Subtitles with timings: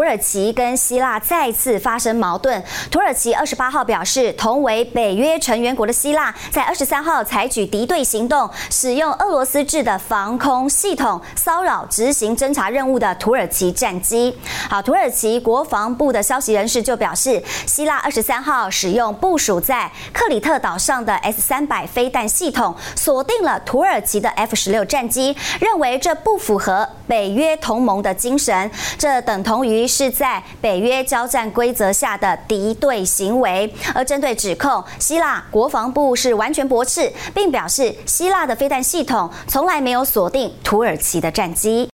[0.00, 2.64] 土耳其跟希腊再次发生矛盾。
[2.90, 14.34] 土耳其二十八号表示，同为北约成员国的希腊在二十三号采取敌对行动，使用俄罗斯制的防空系统骚扰执行侦察任务的土耳其战机。
[14.70, 29.89] 好，土耳其国防部的消息人士就表示，希腊二十三号使用部署在克里特岛上的 S 三百飞弹系统锁定了土耳其的 F 十六战机，认为这不符合北约同盟的精神，这等同于。
[29.90, 41.88] 是在北约交战规则下的敌对行为，而针对指控，希腊国防部是完全驳斥，并表示希腊的飞弹系统从来没有锁定土耳其的战机。